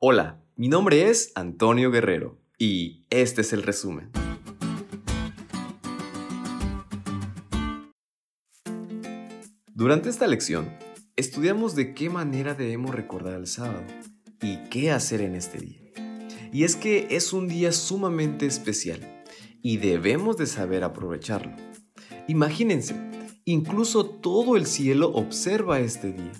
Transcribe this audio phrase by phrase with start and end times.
[0.00, 4.12] Hola, mi nombre es Antonio Guerrero y este es el resumen.
[9.74, 10.72] Durante esta lección,
[11.16, 13.82] estudiamos de qué manera debemos recordar el sábado
[14.40, 15.80] y qué hacer en este día.
[16.52, 19.24] Y es que es un día sumamente especial
[19.62, 21.56] y debemos de saber aprovecharlo.
[22.28, 22.94] Imagínense,
[23.44, 26.30] incluso todo el cielo observa este día.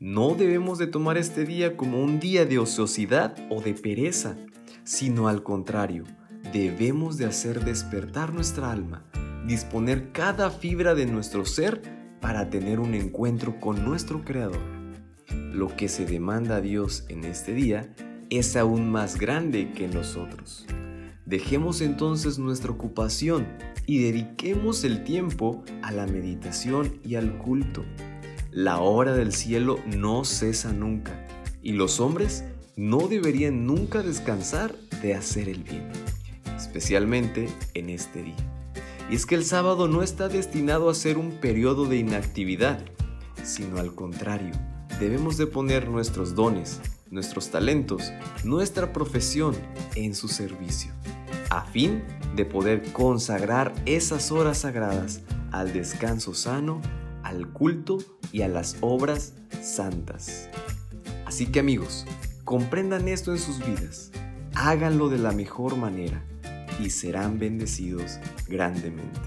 [0.00, 4.36] No debemos de tomar este día como un día de ociosidad o de pereza,
[4.84, 6.04] sino al contrario,
[6.52, 9.04] debemos de hacer despertar nuestra alma,
[9.44, 11.82] disponer cada fibra de nuestro ser
[12.20, 14.62] para tener un encuentro con nuestro Creador.
[15.52, 17.92] Lo que se demanda a Dios en este día
[18.30, 20.64] es aún más grande que nosotros.
[21.26, 23.48] Dejemos entonces nuestra ocupación
[23.84, 27.84] y dediquemos el tiempo a la meditación y al culto.
[28.50, 31.26] La hora del cielo no cesa nunca
[31.62, 32.44] y los hombres
[32.76, 35.90] no deberían nunca descansar de hacer el bien,
[36.56, 38.72] especialmente en este día.
[39.10, 42.80] Y es que el sábado no está destinado a ser un periodo de inactividad,
[43.42, 44.54] sino al contrario,
[44.98, 48.12] debemos de poner nuestros dones, nuestros talentos,
[48.44, 49.54] nuestra profesión
[49.94, 50.92] en su servicio,
[51.50, 52.02] a fin
[52.34, 55.20] de poder consagrar esas horas sagradas
[55.52, 56.80] al descanso sano,
[57.28, 57.98] al culto
[58.32, 60.48] y a las obras santas.
[61.26, 62.06] Así que amigos,
[62.44, 64.10] comprendan esto en sus vidas,
[64.54, 66.24] háganlo de la mejor manera
[66.80, 68.18] y serán bendecidos
[68.48, 69.20] grandemente.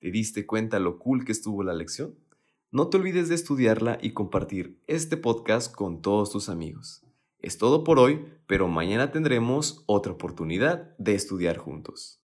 [0.00, 2.18] ¿Te diste cuenta lo cool que estuvo la lección?
[2.72, 7.03] No te olvides de estudiarla y compartir este podcast con todos tus amigos.
[7.44, 12.22] Es todo por hoy, pero mañana tendremos otra oportunidad de estudiar juntos.